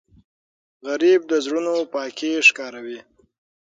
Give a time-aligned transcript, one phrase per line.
[0.87, 2.99] غریب د زړونو پاکی ښکاروي